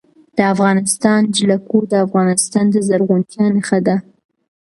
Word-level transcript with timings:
د 0.37 0.39
افغانستان 0.53 1.21
جلکو 1.37 1.77
د 1.91 1.93
افغانستان 2.05 2.65
د 2.71 2.75
زرغونتیا 2.87 3.45
نښه 3.55 3.79
ده. 3.87 3.95